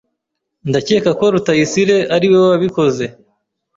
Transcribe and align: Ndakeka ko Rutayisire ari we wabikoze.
Ndakeka 0.69 1.09
ko 1.19 1.25
Rutayisire 1.33 1.97
ari 2.15 2.27
we 2.31 2.39
wabikoze. 2.47 3.05